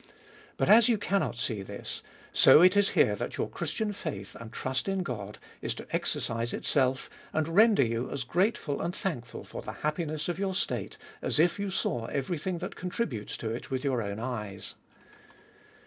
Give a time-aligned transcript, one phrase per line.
[0.57, 2.01] But, as you cannot see this,
[2.33, 6.53] so it is here that your Christian faith and trust in God is to exercise
[6.53, 11.39] itself, and render you as grateful and thankful for the happiness of your state, as
[11.39, 14.73] if you saw every thing that contributes to it with your own eyes.